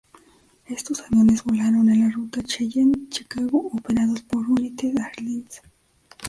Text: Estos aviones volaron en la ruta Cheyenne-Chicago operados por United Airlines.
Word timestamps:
Estos 0.65 0.99
aviones 1.01 1.43
volaron 1.43 1.87
en 1.91 1.99
la 1.99 2.09
ruta 2.09 2.41
Cheyenne-Chicago 2.41 3.69
operados 3.71 4.21
por 4.21 4.49
United 4.49 4.95
Airlines. 4.97 5.61